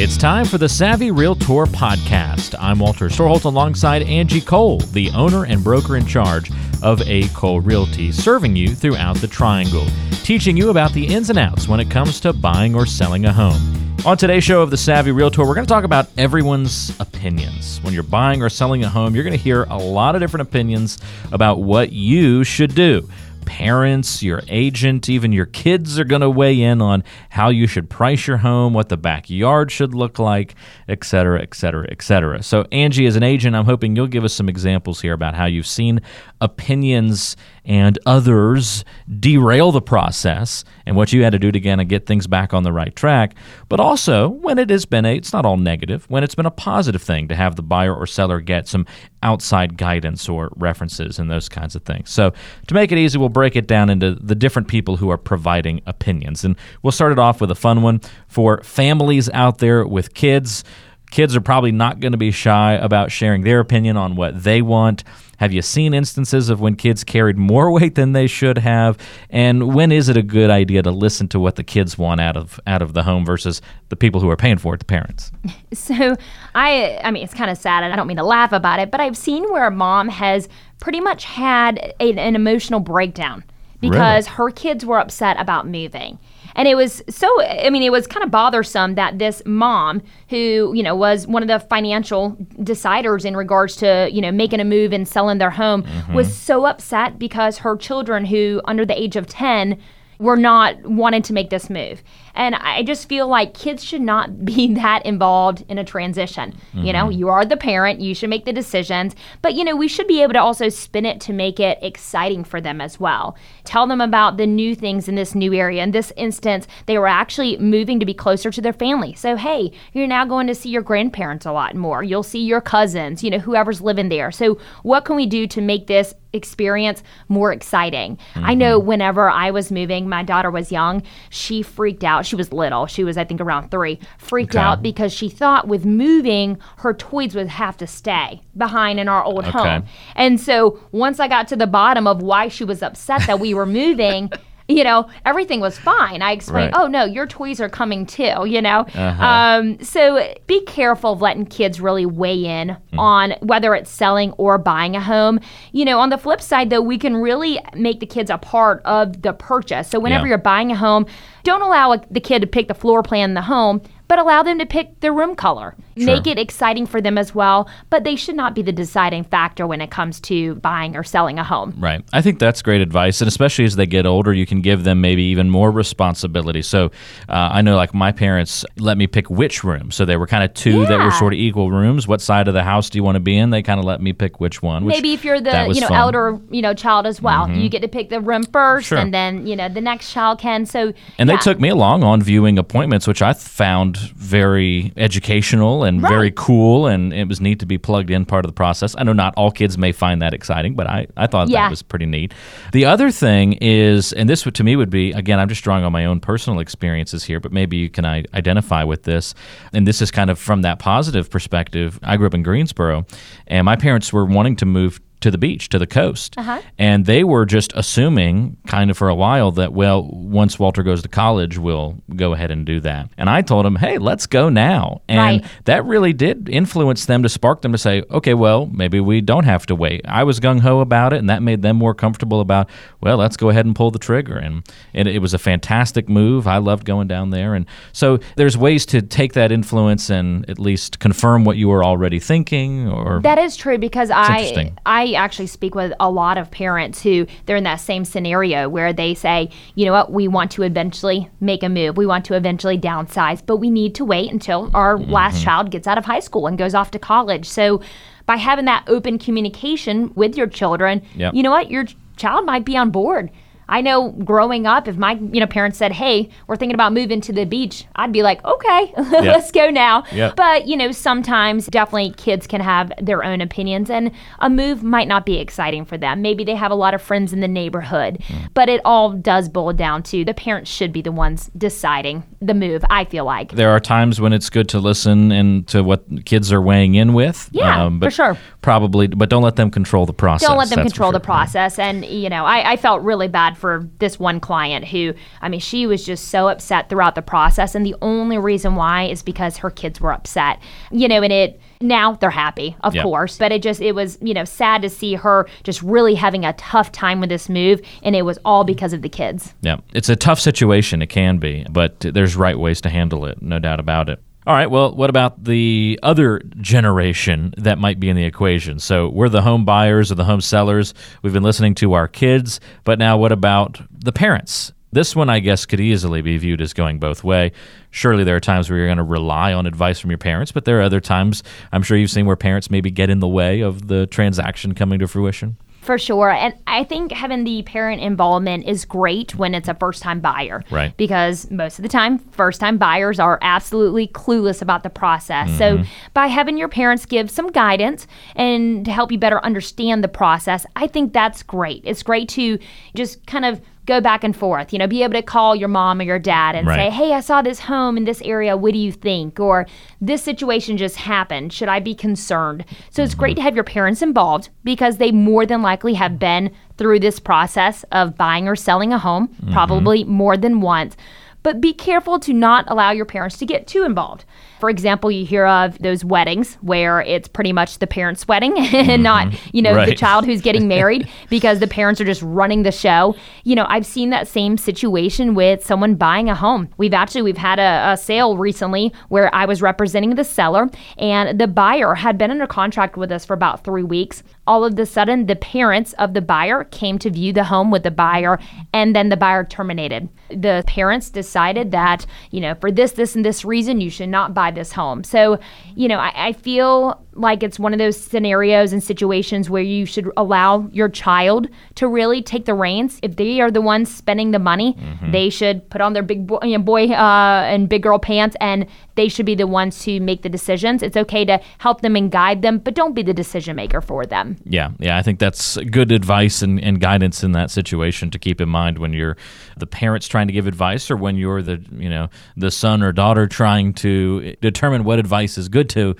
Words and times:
It's 0.00 0.16
time 0.16 0.44
for 0.44 0.58
the 0.58 0.68
Savvy 0.68 1.10
Realtor 1.10 1.64
podcast. 1.64 2.54
I'm 2.60 2.78
Walter 2.78 3.06
Storholt 3.08 3.46
alongside 3.46 4.02
Angie 4.02 4.40
Cole, 4.40 4.78
the 4.78 5.10
owner 5.10 5.44
and 5.44 5.64
broker 5.64 5.96
in 5.96 6.06
charge 6.06 6.52
of 6.84 7.02
A. 7.02 7.26
Cole 7.30 7.60
Realty, 7.60 8.12
serving 8.12 8.54
you 8.54 8.76
throughout 8.76 9.16
the 9.16 9.26
triangle, 9.26 9.84
teaching 10.22 10.56
you 10.56 10.70
about 10.70 10.92
the 10.92 11.04
ins 11.04 11.30
and 11.30 11.38
outs 11.38 11.66
when 11.66 11.80
it 11.80 11.90
comes 11.90 12.20
to 12.20 12.32
buying 12.32 12.76
or 12.76 12.86
selling 12.86 13.24
a 13.24 13.32
home. 13.32 13.60
On 14.06 14.16
today's 14.16 14.44
show 14.44 14.62
of 14.62 14.70
the 14.70 14.76
Savvy 14.76 15.10
Realtor, 15.10 15.44
we're 15.44 15.56
going 15.56 15.66
to 15.66 15.72
talk 15.72 15.82
about 15.82 16.06
everyone's 16.16 16.96
opinions. 17.00 17.80
When 17.82 17.92
you're 17.92 18.04
buying 18.04 18.40
or 18.40 18.48
selling 18.48 18.84
a 18.84 18.88
home, 18.88 19.16
you're 19.16 19.24
going 19.24 19.36
to 19.36 19.42
hear 19.42 19.64
a 19.64 19.78
lot 19.78 20.14
of 20.14 20.20
different 20.20 20.46
opinions 20.46 20.98
about 21.32 21.58
what 21.58 21.90
you 21.90 22.44
should 22.44 22.76
do 22.76 23.08
parents, 23.48 24.22
your 24.22 24.42
agent, 24.48 25.08
even 25.08 25.32
your 25.32 25.46
kids 25.46 25.98
are 25.98 26.04
going 26.04 26.20
to 26.20 26.28
weigh 26.28 26.60
in 26.60 26.82
on 26.82 27.02
how 27.30 27.48
you 27.48 27.66
should 27.66 27.88
price 27.88 28.26
your 28.26 28.36
home, 28.36 28.74
what 28.74 28.90
the 28.90 28.98
backyard 28.98 29.72
should 29.72 29.94
look 29.94 30.18
like, 30.18 30.54
et 30.86 31.02
cetera, 31.02 31.40
et 31.40 31.54
cetera, 31.54 31.88
et 31.90 32.02
cetera. 32.02 32.42
So, 32.42 32.66
Angie, 32.70 33.06
as 33.06 33.16
an 33.16 33.22
agent, 33.22 33.56
I'm 33.56 33.64
hoping 33.64 33.96
you'll 33.96 34.06
give 34.06 34.22
us 34.22 34.34
some 34.34 34.50
examples 34.50 35.00
here 35.00 35.14
about 35.14 35.34
how 35.34 35.46
you've 35.46 35.66
seen 35.66 36.02
opinions 36.42 37.36
and 37.64 37.98
others 38.04 38.84
derail 39.18 39.72
the 39.72 39.80
process 39.80 40.62
and 40.84 40.94
what 40.94 41.12
you 41.12 41.24
had 41.24 41.30
to 41.30 41.38
do 41.38 41.50
to 41.50 41.60
kind 41.60 41.80
of 41.80 41.88
get 41.88 42.06
things 42.06 42.26
back 42.26 42.52
on 42.52 42.64
the 42.64 42.72
right 42.72 42.94
track. 42.94 43.34
But 43.70 43.80
also, 43.80 44.28
when 44.28 44.58
it 44.58 44.68
has 44.68 44.84
been 44.84 45.06
a, 45.06 45.16
it's 45.16 45.32
not 45.32 45.46
all 45.46 45.56
negative, 45.56 46.04
when 46.10 46.22
it's 46.22 46.34
been 46.34 46.46
a 46.46 46.50
positive 46.50 47.02
thing 47.02 47.28
to 47.28 47.34
have 47.34 47.56
the 47.56 47.62
buyer 47.62 47.94
or 47.94 48.06
seller 48.06 48.40
get 48.40 48.68
some 48.68 48.86
outside 49.22 49.76
guidance 49.76 50.28
or 50.28 50.50
references 50.56 51.18
and 51.18 51.30
those 51.30 51.48
kinds 51.48 51.74
of 51.74 51.82
things. 51.82 52.10
So, 52.10 52.32
to 52.66 52.74
make 52.74 52.92
it 52.92 52.98
easy, 52.98 53.18
we'll 53.18 53.28
break 53.28 53.56
it 53.56 53.66
down 53.66 53.90
into 53.90 54.14
the 54.14 54.34
different 54.34 54.68
people 54.68 54.96
who 54.96 55.10
are 55.10 55.18
providing 55.18 55.80
opinions. 55.86 56.44
And 56.44 56.56
we'll 56.82 56.92
start 56.92 57.12
it 57.12 57.18
off 57.18 57.40
with 57.40 57.50
a 57.50 57.56
fun 57.56 57.82
one 57.82 58.00
for 58.28 58.62
families 58.62 59.28
out 59.30 59.58
there 59.58 59.86
with 59.86 60.14
kids. 60.14 60.64
Kids 61.10 61.34
are 61.34 61.40
probably 61.40 61.72
not 61.72 62.00
going 62.00 62.12
to 62.12 62.18
be 62.18 62.30
shy 62.30 62.74
about 62.74 63.10
sharing 63.10 63.42
their 63.42 63.60
opinion 63.60 63.96
on 63.96 64.14
what 64.14 64.42
they 64.42 64.60
want. 64.62 65.04
Have 65.38 65.52
you 65.52 65.62
seen 65.62 65.94
instances 65.94 66.50
of 66.50 66.60
when 66.60 66.74
kids 66.76 67.04
carried 67.04 67.38
more 67.38 67.72
weight 67.76 67.94
than 67.94 68.12
they 68.12 68.26
should 68.26 68.58
have? 68.58 68.98
And 69.30 69.74
when 69.74 69.90
is 69.92 70.08
it 70.08 70.16
a 70.16 70.22
good 70.22 70.50
idea 70.50 70.82
to 70.82 70.90
listen 70.90 71.28
to 71.28 71.40
what 71.40 71.56
the 71.56 71.64
kids 71.64 71.96
want 71.96 72.20
out 72.20 72.36
of 72.36 72.60
out 72.66 72.82
of 72.82 72.92
the 72.92 73.02
home 73.04 73.24
versus 73.24 73.62
the 73.88 73.96
people 73.96 74.20
who 74.20 74.28
are 74.30 74.36
paying 74.36 74.58
for 74.58 74.74
it, 74.74 74.78
the 74.78 74.84
parents? 74.84 75.32
So 75.72 76.16
I 76.54 76.98
I 77.04 77.10
mean 77.10 77.22
it's 77.24 77.34
kind 77.34 77.50
of 77.50 77.58
sad 77.58 77.84
and 77.84 77.92
I 77.92 77.96
don't 77.96 78.06
mean 78.06 78.16
to 78.16 78.24
laugh 78.24 78.52
about 78.52 78.80
it, 78.80 78.90
but 78.90 79.00
I've 79.00 79.16
seen 79.16 79.44
where 79.52 79.66
a 79.66 79.70
mom 79.70 80.08
has 80.08 80.48
pretty 80.80 81.00
much 81.00 81.24
had 81.24 81.94
a, 82.00 82.12
an 82.18 82.34
emotional 82.36 82.80
breakdown 82.80 83.44
because 83.80 84.26
Really? 84.26 84.36
her 84.36 84.50
kids 84.50 84.84
were 84.84 84.98
upset 84.98 85.38
about 85.38 85.66
moving. 85.68 86.18
And 86.54 86.66
it 86.66 86.74
was 86.74 87.02
so, 87.08 87.28
I 87.42 87.70
mean, 87.70 87.82
it 87.82 87.92
was 87.92 88.06
kind 88.06 88.24
of 88.24 88.30
bothersome 88.30 88.94
that 88.94 89.18
this 89.18 89.42
mom, 89.46 90.02
who, 90.30 90.72
you 90.74 90.82
know, 90.82 90.94
was 90.94 91.26
one 91.26 91.42
of 91.42 91.48
the 91.48 91.60
financial 91.60 92.36
deciders 92.58 93.24
in 93.24 93.36
regards 93.36 93.76
to, 93.76 94.08
you 94.10 94.20
know, 94.20 94.32
making 94.32 94.60
a 94.60 94.64
move 94.64 94.92
and 94.92 95.06
selling 95.06 95.38
their 95.38 95.50
home, 95.50 95.82
mm-hmm. 95.82 96.14
was 96.14 96.34
so 96.34 96.66
upset 96.66 97.18
because 97.18 97.58
her 97.58 97.76
children, 97.76 98.24
who 98.24 98.60
under 98.64 98.84
the 98.84 99.00
age 99.00 99.16
of 99.16 99.26
10, 99.26 99.80
were 100.18 100.36
not 100.36 100.84
wanting 100.84 101.22
to 101.22 101.32
make 101.32 101.50
this 101.50 101.70
move. 101.70 102.02
And 102.34 102.54
I 102.54 102.82
just 102.82 103.08
feel 103.08 103.26
like 103.26 103.54
kids 103.54 103.84
should 103.84 104.00
not 104.00 104.44
be 104.44 104.74
that 104.74 105.04
involved 105.04 105.64
in 105.68 105.78
a 105.78 105.84
transition. 105.84 106.54
You 106.74 106.92
know, 106.92 107.04
mm-hmm. 107.04 107.18
you 107.18 107.28
are 107.28 107.44
the 107.44 107.56
parent, 107.56 108.00
you 108.00 108.14
should 108.14 108.30
make 108.30 108.44
the 108.44 108.52
decisions, 108.52 109.14
but 109.42 109.54
you 109.54 109.64
know, 109.64 109.76
we 109.76 109.88
should 109.88 110.06
be 110.06 110.22
able 110.22 110.34
to 110.34 110.40
also 110.40 110.68
spin 110.68 111.04
it 111.04 111.20
to 111.22 111.32
make 111.32 111.58
it 111.58 111.78
exciting 111.82 112.44
for 112.44 112.60
them 112.60 112.80
as 112.80 113.00
well. 113.00 113.36
Tell 113.64 113.86
them 113.86 114.00
about 114.00 114.36
the 114.36 114.46
new 114.46 114.74
things 114.74 115.08
in 115.08 115.14
this 115.14 115.34
new 115.34 115.52
area. 115.52 115.82
In 115.82 115.90
this 115.90 116.12
instance, 116.16 116.66
they 116.86 116.98
were 116.98 117.08
actually 117.08 117.56
moving 117.58 117.98
to 118.00 118.06
be 118.06 118.14
closer 118.14 118.50
to 118.50 118.60
their 118.60 118.72
family. 118.72 119.14
So, 119.14 119.36
hey, 119.36 119.72
you're 119.92 120.06
now 120.06 120.24
going 120.24 120.46
to 120.46 120.54
see 120.54 120.70
your 120.70 120.82
grandparents 120.82 121.46
a 121.46 121.52
lot 121.52 121.74
more. 121.74 122.02
You'll 122.02 122.22
see 122.22 122.44
your 122.44 122.60
cousins, 122.60 123.24
you 123.24 123.30
know, 123.30 123.38
whoever's 123.38 123.80
living 123.80 124.08
there. 124.08 124.30
So, 124.30 124.58
what 124.82 125.04
can 125.04 125.16
we 125.16 125.26
do 125.26 125.46
to 125.48 125.60
make 125.60 125.86
this 125.86 126.14
experience 126.32 127.02
more 127.28 127.52
exciting. 127.52 128.18
I 128.34 128.38
mm-hmm. 128.38 128.58
know 128.58 128.78
whenever 128.78 129.30
I 129.30 129.50
was 129.50 129.72
moving, 129.72 130.08
my 130.08 130.22
daughter 130.22 130.50
was 130.50 130.70
young, 130.70 131.02
she 131.30 131.62
freaked 131.62 132.04
out. 132.04 132.26
She 132.26 132.36
was 132.36 132.52
little. 132.52 132.86
She 132.86 133.04
was 133.04 133.16
I 133.16 133.24
think 133.24 133.40
around 133.40 133.70
3. 133.70 133.98
Freaked 134.18 134.54
Okay. 134.54 134.62
out 134.62 134.82
because 134.82 135.12
she 135.12 135.28
thought 135.28 135.68
with 135.68 135.84
moving 135.84 136.58
her 136.78 136.94
toys 136.94 137.34
would 137.34 137.48
have 137.48 137.76
to 137.78 137.86
stay 137.86 138.42
behind 138.56 139.00
in 139.00 139.08
our 139.08 139.24
old 139.24 139.46
Okay. 139.46 139.58
home. 139.58 139.84
And 140.14 140.40
so 140.40 140.78
once 140.92 141.20
I 141.20 141.28
got 141.28 141.48
to 141.48 141.56
the 141.56 141.66
bottom 141.66 142.06
of 142.06 142.22
why 142.22 142.48
she 142.48 142.64
was 142.64 142.82
upset 142.82 143.22
that 143.26 143.40
we 143.40 143.54
were 143.54 143.66
moving, 143.66 144.30
you 144.68 144.84
know, 144.84 145.08
everything 145.24 145.60
was 145.60 145.78
fine. 145.78 146.20
I 146.20 146.32
explained, 146.32 146.72
Right. 146.74 146.82
oh 146.82 146.86
no, 146.86 147.04
your 147.04 147.26
toys 147.26 147.58
are 147.60 147.70
coming 147.70 148.04
too, 148.04 148.44
you 148.46 148.60
know. 148.60 148.80
Uh-huh. 148.94 149.24
Um, 149.24 149.82
so 149.82 150.22
be 150.46 150.62
careful 150.66 151.12
of 151.14 151.22
letting 151.22 151.46
kids 151.46 151.80
really 151.80 152.04
weigh 152.04 152.44
in 152.44 152.76
Hmm. 152.92 152.98
on 152.98 153.34
whether 153.40 153.74
it's 153.74 153.90
selling 153.90 154.32
or 154.32 154.58
buying 154.58 154.94
a 154.94 155.00
home. 155.00 155.40
You 155.72 155.86
know, 155.86 155.98
on 156.00 156.10
the 156.10 156.18
flip 156.18 156.42
side 156.42 156.68
though, 156.68 156.82
we 156.82 156.98
can 156.98 157.16
really 157.16 157.58
make 157.74 158.00
the 158.00 158.06
kids 158.06 158.30
a 158.30 158.36
part 158.36 158.82
of 158.84 159.22
the 159.22 159.32
purchase. 159.32 159.88
So 159.88 159.98
whenever 159.98 160.26
Yeah. 160.26 160.30
you're 160.30 160.38
buying 160.38 160.70
a 160.70 160.76
home, 160.76 161.06
don't 161.44 161.62
allow 161.62 161.92
a, 161.92 162.02
the 162.10 162.20
kid 162.20 162.40
to 162.42 162.46
pick 162.46 162.68
the 162.68 162.74
floor 162.74 163.02
plan 163.02 163.30
in 163.30 163.34
the 163.34 163.42
home. 163.42 163.80
But 164.08 164.18
allow 164.18 164.42
them 164.42 164.58
to 164.58 164.66
pick 164.66 165.00
their 165.00 165.12
room 165.12 165.36
color. 165.36 165.76
Make 165.96 166.26
it 166.28 166.38
exciting 166.38 166.86
for 166.86 167.00
them 167.00 167.18
as 167.18 167.34
well. 167.34 167.68
But 167.90 168.04
they 168.04 168.14
should 168.16 168.36
not 168.36 168.54
be 168.54 168.62
the 168.62 168.72
deciding 168.72 169.24
factor 169.24 169.66
when 169.66 169.80
it 169.80 169.90
comes 169.90 170.20
to 170.22 170.54
buying 170.56 170.96
or 170.96 171.02
selling 171.02 171.38
a 171.38 171.44
home. 171.44 171.74
Right. 171.76 172.02
I 172.12 172.22
think 172.22 172.38
that's 172.38 172.62
great 172.62 172.80
advice. 172.80 173.20
And 173.20 173.28
especially 173.28 173.64
as 173.64 173.76
they 173.76 173.84
get 173.86 174.06
older, 174.06 174.32
you 174.32 174.46
can 174.46 174.60
give 174.62 174.84
them 174.84 175.00
maybe 175.00 175.22
even 175.24 175.50
more 175.50 175.70
responsibility. 175.72 176.62
So 176.62 176.86
uh, 177.28 177.50
I 177.52 177.62
know, 177.62 177.76
like, 177.76 177.92
my 177.94 178.12
parents 178.12 178.64
let 178.78 178.96
me 178.96 179.06
pick 179.08 179.28
which 179.28 179.64
room. 179.64 179.90
So 179.90 180.04
there 180.04 180.18
were 180.18 180.26
kind 180.28 180.44
of 180.44 180.54
two 180.54 180.86
that 180.86 181.04
were 181.04 181.10
sort 181.10 181.32
of 181.32 181.38
equal 181.40 181.70
rooms. 181.70 182.06
What 182.08 182.20
side 182.20 182.48
of 182.48 182.54
the 182.54 182.62
house 182.64 182.88
do 182.88 182.98
you 182.98 183.02
want 183.02 183.16
to 183.16 183.20
be 183.20 183.36
in? 183.36 183.50
They 183.50 183.62
kind 183.62 183.78
of 183.80 183.84
let 183.84 184.00
me 184.00 184.12
pick 184.12 184.40
which 184.40 184.62
one. 184.62 184.84
Which, 184.84 184.94
Maybe 184.94 185.12
if 185.14 185.24
you're 185.24 185.40
the 185.40 185.70
you 185.74 185.80
know 185.80 185.88
fun. 185.88 185.90
Mm-hmm. 185.90 185.94
elder 185.94 186.40
you 186.50 186.62
know 186.62 186.74
child 186.74 187.06
as 187.06 187.20
well, 187.20 187.50
you 187.50 187.68
get 187.68 187.82
to 187.82 187.88
pick 187.88 188.08
the 188.08 188.20
room 188.20 188.44
first, 188.44 188.86
Sure. 188.88 188.98
and 188.98 189.12
then 189.12 189.46
you 189.46 189.56
know 189.56 189.68
the 189.68 189.80
next 189.80 190.12
child 190.12 190.38
can. 190.38 190.64
So 190.64 190.92
And 191.18 191.28
yeah. 191.28 191.36
they 191.36 191.42
took 191.42 191.58
me 191.60 191.68
along 191.68 192.04
on 192.04 192.22
viewing 192.22 192.56
appointments, 192.58 193.06
which 193.08 193.20
I 193.20 193.32
found 193.32 193.97
very 193.98 194.92
educational 194.96 195.84
and 195.84 196.00
very 196.00 196.32
cool. 196.34 196.86
And 196.86 197.12
it 197.12 197.28
was 197.28 197.40
neat 197.40 197.58
to 197.60 197.66
be 197.66 197.78
plugged 197.78 198.10
in 198.10 198.24
part 198.24 198.44
of 198.44 198.48
the 198.50 198.54
process. 198.54 198.94
I 198.98 199.02
know 199.04 199.12
not 199.12 199.34
all 199.36 199.50
kids 199.50 199.76
may 199.78 199.92
find 199.92 200.22
that 200.22 200.34
exciting, 200.34 200.74
but 200.74 200.86
I, 200.86 201.06
I 201.16 201.26
thought 201.26 201.48
Yeah. 201.48 201.62
that 201.64 201.70
was 201.70 201.82
pretty 201.82 202.06
neat. 202.06 202.32
The 202.72 202.84
other 202.84 203.10
thing 203.10 203.54
is, 203.54 204.12
and 204.12 204.28
this 204.28 204.44
would, 204.44 204.54
to 204.56 204.64
me 204.64 204.76
would 204.76 204.90
be, 204.90 205.12
again, 205.12 205.38
I'm 205.40 205.48
just 205.48 205.64
drawing 205.64 205.84
on 205.84 205.92
my 205.92 206.04
own 206.04 206.20
personal 206.20 206.60
experiences 206.60 207.24
here, 207.24 207.40
but 207.40 207.52
maybe 207.52 207.76
you 207.76 207.88
can 207.90 208.04
I, 208.04 208.24
identify 208.34 208.84
with 208.84 209.04
this. 209.04 209.34
And 209.72 209.86
this 209.86 210.00
is 210.02 210.10
kind 210.10 210.30
of 210.30 210.38
from 210.38 210.62
that 210.62 210.78
positive 210.78 211.30
perspective. 211.30 211.98
I 212.02 212.16
grew 212.16 212.26
up 212.26 212.34
in 212.34 212.42
Greensboro, 212.42 213.06
and 213.46 213.64
my 213.64 213.76
parents 213.76 214.12
were 214.12 214.24
wanting 214.24 214.56
to 214.56 214.66
move 214.66 215.00
to 215.20 215.30
the 215.30 215.38
beach, 215.38 215.68
to 215.70 215.78
the 215.78 215.86
coast. 215.86 216.34
Uh-huh. 216.36 216.60
And 216.78 217.06
they 217.06 217.24
were 217.24 217.44
just 217.44 217.72
assuming, 217.74 218.56
kind 218.66 218.90
of 218.90 218.96
for 218.96 219.08
a 219.08 219.14
while, 219.14 219.50
that, 219.52 219.72
well, 219.72 220.04
once 220.04 220.58
Walter 220.58 220.82
goes 220.82 221.02
to 221.02 221.08
college, 221.08 221.58
we'll 221.58 221.98
go 222.14 222.32
ahead 222.34 222.50
and 222.50 222.64
do 222.64 222.80
that. 222.80 223.10
And 223.18 223.28
I 223.28 223.42
told 223.42 223.66
him, 223.66 223.76
hey, 223.76 223.98
let's 223.98 224.26
go 224.26 224.48
now. 224.48 225.02
And 225.08 225.18
Right. 225.18 225.44
that 225.64 225.84
really 225.84 226.12
did 226.12 226.48
influence 226.48 227.06
them 227.06 227.22
to 227.22 227.28
spark 227.28 227.62
them 227.62 227.72
to 227.72 227.78
say, 227.78 228.02
okay, 228.10 228.34
well, 228.34 228.66
maybe 228.66 229.00
we 229.00 229.20
don't 229.20 229.44
have 229.44 229.66
to 229.66 229.74
wait. 229.74 230.02
I 230.06 230.24
was 230.24 230.40
gung 230.40 230.60
ho 230.60 230.80
about 230.80 231.12
it, 231.12 231.18
and 231.18 231.28
that 231.30 231.42
made 231.42 231.62
them 231.62 231.76
more 231.76 231.94
comfortable 231.94 232.40
about, 232.40 232.68
well, 233.00 233.16
let's 233.16 233.36
go 233.36 233.48
ahead 233.48 233.66
and 233.66 233.74
pull 233.74 233.90
the 233.90 233.98
trigger. 233.98 234.36
And, 234.36 234.62
and 234.94 235.08
it 235.08 235.18
was 235.20 235.34
a 235.34 235.38
fantastic 235.38 236.08
move. 236.08 236.46
I 236.46 236.58
loved 236.58 236.84
going 236.84 237.08
down 237.08 237.30
there. 237.30 237.54
And 237.54 237.66
so 237.92 238.18
there's 238.36 238.56
ways 238.56 238.86
to 238.86 239.02
take 239.02 239.32
that 239.32 239.50
influence 239.50 240.10
and 240.10 240.48
at 240.48 240.58
least 240.58 240.98
confirm 241.00 241.44
what 241.44 241.56
you 241.56 241.68
were 241.68 241.84
already 241.84 242.20
thinking 242.20 242.88
or. 242.88 243.20
That 243.20 243.38
is 243.38 243.56
true 243.56 243.78
because 243.78 244.10
I. 244.10 244.72
I 244.86 245.17
actually 245.18 245.48
speak 245.48 245.74
with 245.74 245.92
a 246.00 246.10
lot 246.10 246.38
of 246.38 246.50
parents 246.50 247.02
who 247.02 247.26
they're 247.46 247.56
in 247.56 247.64
that 247.64 247.76
same 247.80 248.04
scenario 248.04 248.68
where 248.68 248.92
they 248.92 249.14
say, 249.14 249.50
you 249.74 249.84
know 249.84 249.92
what, 249.92 250.12
we 250.12 250.28
want 250.28 250.50
to 250.52 250.62
eventually 250.62 251.28
make 251.40 251.62
a 251.62 251.68
move. 251.68 251.96
We 251.96 252.06
want 252.06 252.24
to 252.26 252.34
eventually 252.34 252.78
downsize, 252.78 253.42
but 253.44 253.56
we 253.58 253.70
need 253.70 253.94
to 253.96 254.04
wait 254.04 254.30
until 254.32 254.70
our 254.74 254.96
Mm-hmm. 254.96 255.12
last 255.12 255.42
child 255.42 255.70
gets 255.70 255.86
out 255.86 255.98
of 255.98 256.04
high 256.06 256.20
school 256.20 256.46
and 256.46 256.56
goes 256.56 256.74
off 256.74 256.90
to 256.92 256.98
college. 256.98 257.46
So 257.48 257.80
by 258.26 258.36
having 258.36 258.64
that 258.66 258.84
open 258.88 259.18
communication 259.18 260.12
with 260.14 260.36
your 260.36 260.46
children, 260.46 261.02
Yep. 261.16 261.34
you 261.34 261.42
know 261.42 261.50
what, 261.50 261.70
your 261.70 261.84
child 262.16 262.46
might 262.46 262.64
be 262.64 262.76
on 262.76 262.90
board. 262.90 263.30
I 263.68 263.80
know 263.80 264.10
growing 264.10 264.66
up, 264.66 264.88
if 264.88 264.96
my 264.96 265.12
you 265.12 265.40
know 265.40 265.46
parents 265.46 265.78
said, 265.78 265.92
"Hey, 265.92 266.30
we're 266.46 266.56
thinking 266.56 266.74
about 266.74 266.92
moving 266.92 267.20
to 267.22 267.32
the 267.32 267.44
beach," 267.44 267.86
I'd 267.96 268.12
be 268.12 268.22
like, 268.22 268.44
"Okay, 268.44 268.92
let's 268.96 269.50
go 269.50 269.70
now." 269.70 270.04
Yep. 270.12 270.36
But 270.36 270.66
you 270.66 270.76
know, 270.76 270.92
sometimes 270.92 271.66
definitely 271.66 272.12
kids 272.12 272.46
can 272.46 272.60
have 272.60 272.92
their 273.00 273.24
own 273.24 273.40
opinions, 273.40 273.90
and 273.90 274.10
a 274.38 274.48
move 274.48 274.82
might 274.82 275.08
not 275.08 275.26
be 275.26 275.38
exciting 275.38 275.84
for 275.84 275.98
them. 275.98 276.22
Maybe 276.22 276.44
they 276.44 276.54
have 276.54 276.70
a 276.70 276.74
lot 276.76 276.94
of 276.94 277.02
friends 277.02 277.32
in 277.32 277.40
the 277.40 277.48
neighborhood, 277.48 278.22
but 278.54 278.68
it 278.68 278.80
all 278.84 279.12
does 279.12 279.48
boil 279.48 279.72
down 279.72 280.02
to 280.04 280.24
the 280.24 280.34
parents 280.34 280.70
should 280.70 280.92
be 280.92 281.02
the 281.02 281.12
ones 281.12 281.50
deciding 281.56 282.24
the 282.40 282.54
move. 282.54 282.84
I 282.90 283.04
feel 283.04 283.24
like. 283.24 283.52
there 283.52 283.70
are 283.70 283.80
times 283.80 284.20
when 284.20 284.32
it's 284.32 284.48
good 284.50 284.68
to 284.70 284.78
listen 284.78 285.30
and 285.32 285.66
to 285.68 285.82
what 285.82 286.04
kids 286.24 286.52
are 286.52 286.62
weighing 286.62 286.94
in 286.94 287.12
with. 287.12 287.48
um, 287.48 287.50
Yeah, 287.52 287.88
but 287.90 288.06
for 288.06 288.10
sure. 288.10 288.38
Probably, 288.62 289.06
but 289.08 289.28
don't 289.28 289.42
let 289.42 289.56
them 289.56 289.70
control 289.70 290.06
the 290.06 290.12
process. 290.12 290.48
Don't 290.48 290.58
let 290.58 290.68
them 290.68 290.78
that's 290.78 290.92
control 290.92 291.12
the 291.12 291.18
sure. 291.18 291.24
process. 291.24 291.78
And, 291.78 292.04
you 292.04 292.28
know, 292.28 292.44
I, 292.44 292.72
I 292.72 292.76
felt 292.76 293.02
really 293.02 293.28
bad 293.28 293.57
for 293.58 293.88
this 293.98 294.18
one 294.18 294.40
client 294.40 294.86
who, 294.86 295.14
I 295.42 295.48
mean, 295.48 295.60
she 295.60 295.86
was 295.86 296.04
just 296.04 296.28
so 296.28 296.48
upset 296.48 296.88
throughout 296.88 297.14
the 297.14 297.22
process. 297.22 297.74
And 297.74 297.84
the 297.84 297.96
only 298.00 298.38
reason 298.38 298.74
why 298.76 299.04
is 299.04 299.22
because 299.22 299.56
her 299.58 299.70
kids 299.70 300.00
were 300.00 300.12
upset. 300.12 300.60
You 300.90 301.08
know, 301.08 301.22
and 301.22 301.32
it, 301.32 301.60
now 301.80 302.14
they're 302.14 302.30
happy, 302.30 302.76
of 302.80 302.94
Yep. 302.94 303.04
course, 303.04 303.38
but 303.38 303.52
it 303.52 303.62
just, 303.62 303.80
it 303.80 303.92
was, 303.94 304.18
you 304.20 304.34
know, 304.34 304.44
sad 304.44 304.82
to 304.82 304.90
see 304.90 305.14
her 305.14 305.46
just 305.62 305.82
really 305.82 306.14
having 306.14 306.44
a 306.44 306.52
tough 306.54 306.90
time 306.92 307.20
with 307.20 307.28
this 307.28 307.48
move. 307.48 307.80
And 308.02 308.16
it 308.16 308.22
was 308.22 308.38
all 308.44 308.64
because 308.64 308.92
of 308.92 309.02
the 309.02 309.08
kids. 309.08 309.54
Yeah, 309.60 309.78
it's 309.92 310.08
a 310.08 310.16
tough 310.16 310.40
situation. 310.40 311.02
It 311.02 311.08
can 311.08 311.38
be, 311.38 311.66
but 311.70 312.00
there's 312.00 312.36
right 312.36 312.58
ways 312.58 312.80
to 312.82 312.90
handle 312.90 313.24
it, 313.26 313.42
no 313.42 313.58
doubt 313.58 313.80
about 313.80 314.08
it. 314.08 314.22
All 314.46 314.54
right, 314.54 314.70
well, 314.70 314.94
what 314.94 315.10
about 315.10 315.44
the 315.44 315.98
other 316.02 316.40
generation 316.60 317.52
that 317.58 317.78
might 317.78 318.00
be 318.00 318.08
in 318.08 318.16
the 318.16 318.24
equation? 318.24 318.78
So 318.78 319.08
we're 319.10 319.28
the 319.28 319.42
home 319.42 319.66
buyers 319.66 320.10
or 320.10 320.14
the 320.14 320.24
home 320.24 320.40
sellers. 320.40 320.94
We've 321.22 321.34
been 321.34 321.42
listening 321.42 321.74
to 321.76 321.92
our 321.92 322.08
kids, 322.08 322.58
but 322.84 322.98
now 322.98 323.18
what 323.18 323.30
about 323.30 323.80
the 323.90 324.12
parents? 324.12 324.72
This 324.90 325.14
one, 325.14 325.28
I 325.28 325.40
guess, 325.40 325.66
could 325.66 325.80
easily 325.80 326.22
be 326.22 326.38
viewed 326.38 326.62
as 326.62 326.72
going 326.72 326.98
both 326.98 327.22
way. 327.22 327.52
Surely 327.90 328.24
there 328.24 328.36
are 328.36 328.40
times 328.40 328.70
where 328.70 328.78
you're 328.78 328.88
going 328.88 328.96
to 328.96 329.02
rely 329.02 329.52
on 329.52 329.66
advice 329.66 330.00
from 330.00 330.10
your 330.10 330.18
parents, 330.18 330.50
but 330.50 330.64
there 330.64 330.78
are 330.78 330.82
other 330.82 331.00
times 331.00 331.42
I'm 331.72 331.82
sure 331.82 331.98
you've 331.98 332.10
seen 332.10 332.24
where 332.24 332.36
parents 332.36 332.70
maybe 332.70 332.90
get 332.90 333.10
in 333.10 333.18
the 333.18 333.28
way 333.28 333.60
of 333.60 333.88
the 333.88 334.06
transaction 334.06 334.74
coming 334.74 334.98
to 335.00 335.08
fruition. 335.08 335.58
For 335.88 335.96
sure. 335.96 336.28
And 336.30 336.52
I 336.66 336.84
think 336.84 337.12
having 337.12 337.44
the 337.44 337.62
parent 337.62 338.02
involvement 338.02 338.66
is 338.66 338.84
great 338.84 339.34
when 339.36 339.54
it's 339.54 339.68
a 339.68 339.74
first 339.74 340.02
time 340.02 340.20
buyer. 340.20 340.62
Right. 340.70 340.94
Because 340.98 341.50
most 341.50 341.78
of 341.78 341.82
the 341.82 341.88
time, 341.88 342.18
first 342.18 342.60
time 342.60 342.76
buyers 342.76 343.18
are 343.18 343.38
absolutely 343.40 344.06
clueless 344.08 344.60
about 344.60 344.82
the 344.82 344.90
process. 344.90 345.48
So 345.56 345.78
mm-hmm. 345.78 345.84
by 346.12 346.26
having 346.26 346.58
your 346.58 346.68
parents 346.68 347.06
give 347.06 347.30
some 347.30 347.50
guidance 347.50 348.06
and 348.36 348.84
to 348.84 348.92
help 348.92 349.10
you 349.10 349.16
better 349.16 349.42
understand 349.42 350.04
the 350.04 350.08
process, 350.08 350.66
I 350.76 350.88
think 350.88 351.14
that's 351.14 351.42
great. 351.42 351.80
It's 351.86 352.02
great 352.02 352.28
to 352.28 352.58
just 352.94 353.26
kind 353.26 353.46
of 353.46 353.58
go 353.88 354.00
back 354.02 354.22
and 354.22 354.36
forth, 354.36 354.72
you 354.72 354.78
know, 354.78 354.86
be 354.86 355.02
able 355.02 355.14
to 355.14 355.22
call 355.22 355.56
your 355.56 355.68
mom 355.68 355.98
or 355.98 356.04
your 356.04 356.18
dad 356.18 356.54
and 356.54 356.68
Right. 356.68 356.76
say, 356.76 356.90
hey, 356.90 357.14
I 357.14 357.20
saw 357.20 357.40
this 357.40 357.58
home 357.58 357.96
in 357.96 358.04
this 358.04 358.20
area. 358.22 358.56
What 358.56 358.74
do 358.74 358.78
you 358.78 358.92
think? 358.92 359.40
Or 359.40 359.66
this 360.00 360.22
situation 360.22 360.76
just 360.76 360.96
happened. 360.96 361.52
Should 361.52 361.68
I 361.70 361.80
be 361.80 361.94
concerned? 361.94 362.66
So 362.90 363.02
it's 363.02 363.14
great 363.14 363.30
mm-hmm. 363.30 363.36
to 363.36 363.42
have 363.44 363.54
your 363.54 363.64
parents 363.64 364.02
involved 364.02 364.50
because 364.62 364.98
they 364.98 365.10
more 365.10 365.46
than 365.46 365.62
likely 365.62 365.94
have 365.94 366.18
been 366.18 366.50
through 366.76 367.00
this 367.00 367.18
process 367.18 367.84
of 367.90 368.16
buying 368.16 368.46
or 368.46 368.54
selling 368.54 368.92
a 368.92 368.98
home, 368.98 369.28
mm-hmm. 369.28 369.52
probably 369.52 370.04
more 370.04 370.36
than 370.36 370.60
once. 370.60 370.94
But 371.42 371.60
be 371.60 371.72
careful 371.72 372.18
to 372.20 372.32
not 372.34 372.66
allow 372.68 372.90
your 372.90 373.06
parents 373.06 373.38
to 373.38 373.46
get 373.46 373.66
too 373.66 373.84
involved. 373.84 374.26
For 374.58 374.70
example, 374.70 375.10
you 375.10 375.24
hear 375.24 375.46
of 375.46 375.78
those 375.78 376.04
weddings 376.04 376.54
where 376.56 377.00
it's 377.02 377.28
pretty 377.28 377.52
much 377.52 377.78
the 377.78 377.86
parents' 377.86 378.26
wedding 378.26 378.58
and 378.58 378.68
mm-hmm. 378.70 379.02
not, 379.02 379.54
you 379.54 379.62
know, 379.62 379.86
the 379.86 379.94
child 379.94 380.24
who's 380.24 380.40
getting 380.40 380.68
married 380.78 381.08
because 381.30 381.60
the 381.60 381.66
parents 381.66 382.00
are 382.00 382.04
just 382.04 382.22
running 382.22 382.62
the 382.62 382.72
show. 382.72 383.14
You 383.44 383.54
know, 383.54 383.66
I've 383.68 383.86
seen 383.86 384.10
that 384.10 384.28
same 384.28 384.56
situation 384.56 385.34
with 385.34 385.64
someone 385.64 385.94
buying 385.94 386.28
a 386.28 386.34
home. 386.34 386.68
We've 386.76 386.94
actually 386.94 387.22
we've 387.22 387.36
had 387.36 387.58
a, 387.58 387.92
a 387.92 387.96
sale 387.96 388.36
recently 388.36 388.92
where 389.08 389.34
I 389.34 389.44
was 389.44 389.62
representing 389.62 390.14
the 390.14 390.24
seller 390.24 390.68
and 390.98 391.38
the 391.38 391.46
buyer 391.46 391.94
had 391.94 392.18
been 392.18 392.30
under 392.30 392.46
contract 392.46 392.96
with 392.96 393.12
us 393.12 393.24
for 393.24 393.34
about 393.34 393.64
three 393.64 393.82
weeks. 393.82 394.22
All 394.46 394.64
of 394.64 394.78
a 394.78 394.86
sudden, 394.86 395.26
the 395.26 395.36
parents 395.36 395.92
of 395.94 396.14
the 396.14 396.22
buyer 396.22 396.64
came 396.64 396.98
to 397.00 397.10
view 397.10 397.32
the 397.32 397.44
home 397.44 397.70
with 397.70 397.82
the 397.82 397.90
buyer, 397.90 398.38
and 398.72 398.96
then 398.96 399.10
the 399.10 399.16
buyer 399.16 399.44
terminated. 399.44 400.08
The 400.30 400.64
parents 400.66 401.10
decided 401.10 401.70
that, 401.72 402.06
you 402.30 402.40
know, 402.40 402.54
for 402.54 402.70
this, 402.70 402.92
this, 402.92 403.14
and 403.14 403.24
this 403.24 403.44
reason, 403.44 403.80
you 403.80 403.90
should 403.90 404.08
not 404.08 404.32
buy 404.32 404.47
this 404.54 404.72
home. 404.72 405.04
So, 405.04 405.38
you 405.74 405.88
know, 405.88 405.98
I, 405.98 406.28
I 406.28 406.32
feel 406.32 407.04
like 407.14 407.42
it's 407.42 407.58
one 407.58 407.72
of 407.72 407.78
those 407.78 408.00
scenarios 408.00 408.72
and 408.72 408.82
situations 408.82 409.50
where 409.50 409.62
you 409.62 409.84
should 409.84 410.10
allow 410.16 410.68
your 410.72 410.88
child 410.88 411.48
to 411.74 411.88
really 411.88 412.22
take 412.22 412.44
the 412.44 412.54
reins. 412.54 413.00
If 413.02 413.16
they 413.16 413.40
are 413.40 413.50
the 413.50 413.60
ones 413.60 413.92
spending 413.92 414.30
the 414.30 414.38
money, 414.38 414.76
they 415.10 415.28
should 415.30 415.68
put 415.68 415.80
on 415.80 415.92
their 415.92 416.02
big 416.02 416.26
boy, 416.26 416.38
you 416.42 416.56
know, 416.56 416.62
boy 416.62 416.86
uh, 416.88 417.42
and 417.46 417.68
big 417.68 417.82
girl 417.82 417.98
pants, 417.98 418.36
and 418.40 418.66
they 418.94 419.08
should 419.08 419.26
be 419.26 419.34
the 419.34 419.46
ones 419.46 419.82
to 419.84 420.00
make 420.00 420.22
the 420.22 420.28
decisions. 420.28 420.82
It's 420.82 420.96
okay 420.96 421.24
to 421.24 421.40
help 421.58 421.80
them 421.80 421.96
and 421.96 422.10
guide 422.10 422.42
them, 422.42 422.58
but 422.58 422.74
don't 422.74 422.94
be 422.94 423.02
the 423.02 423.14
decision 423.14 423.56
maker 423.56 423.80
for 423.80 424.06
them. 424.06 424.36
Yeah, 424.44 424.70
yeah, 424.78 424.96
I 424.96 425.02
think 425.02 425.18
that's 425.18 425.56
good 425.56 425.90
advice 425.92 426.42
and, 426.42 426.62
and 426.62 426.80
guidance 426.80 427.24
in 427.24 427.32
that 427.32 427.50
situation 427.50 428.10
to 428.10 428.18
keep 428.18 428.40
in 428.40 428.48
mind 428.48 428.78
when 428.78 428.92
you're 428.92 429.16
the 429.56 429.66
parents 429.66 430.06
trying 430.06 430.28
to 430.28 430.32
give 430.32 430.46
advice 430.46 430.90
or 430.90 430.96
when 430.96 431.16
you're 431.16 431.42
the 431.42 431.64
you 431.76 431.88
know 431.88 432.08
the 432.36 432.50
son 432.50 432.82
or 432.82 432.92
daughter 432.92 433.26
trying 433.26 433.72
to 433.74 434.34
determine 434.40 434.84
what 434.84 434.98
advice 434.98 435.38
is 435.38 435.48
good 435.48 435.68
to 435.70 435.94